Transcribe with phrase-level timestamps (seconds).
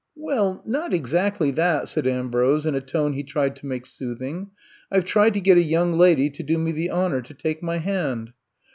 [0.27, 4.49] ''*'Well, not exactly that," said Ambrose in a tone he tried to make soothing.
[4.91, 7.77] .I tried to get— a young lady to do me the honor to take my
[7.77, 8.33] hand.